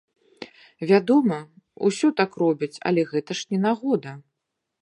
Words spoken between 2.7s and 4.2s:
але гэта ж не нагода!